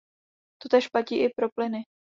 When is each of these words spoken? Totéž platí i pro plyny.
Totéž 0.61 0.87
platí 0.87 1.21
i 1.23 1.29
pro 1.29 1.49
plyny. 1.51 1.83